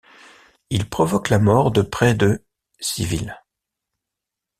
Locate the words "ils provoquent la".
0.71-1.37